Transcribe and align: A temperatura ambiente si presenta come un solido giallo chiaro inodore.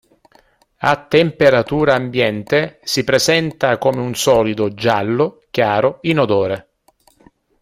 A 0.79 1.05
temperatura 1.07 1.93
ambiente 1.93 2.79
si 2.81 3.03
presenta 3.03 3.77
come 3.77 3.97
un 3.99 4.15
solido 4.15 4.73
giallo 4.73 5.43
chiaro 5.51 5.99
inodore. 6.01 6.69